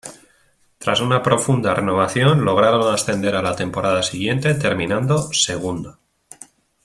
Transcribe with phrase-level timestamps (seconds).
[0.79, 5.99] Tras una profunda renovación, lograron ascender a la temporada siguiente terminando segundo.